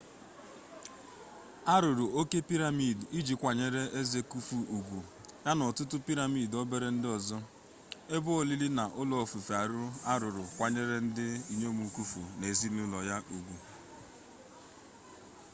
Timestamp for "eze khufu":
3.99-4.57